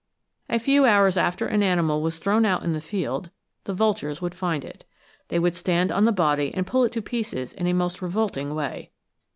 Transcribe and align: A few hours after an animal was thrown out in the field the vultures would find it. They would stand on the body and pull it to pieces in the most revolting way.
A 0.49 0.57
few 0.57 0.85
hours 0.85 1.15
after 1.15 1.45
an 1.45 1.61
animal 1.61 2.01
was 2.01 2.17
thrown 2.17 2.43
out 2.43 2.63
in 2.63 2.71
the 2.71 2.81
field 2.81 3.29
the 3.65 3.73
vultures 3.75 4.19
would 4.19 4.33
find 4.33 4.65
it. 4.65 4.83
They 5.27 5.37
would 5.37 5.55
stand 5.55 5.91
on 5.91 6.05
the 6.05 6.11
body 6.11 6.51
and 6.55 6.65
pull 6.65 6.83
it 6.85 6.91
to 6.93 7.03
pieces 7.03 7.53
in 7.53 7.67
the 7.67 7.73
most 7.73 8.01
revolting 8.01 8.55
way. 8.55 8.89